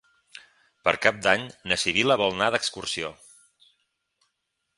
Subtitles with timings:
[0.87, 3.17] Per Cap d'Any na Sibil·la vol anar d'excursió.